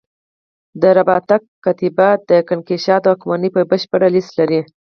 [0.81, 4.61] د رباطک کتیبه د کنیشکا د واکمنۍ بشپړه لېست لري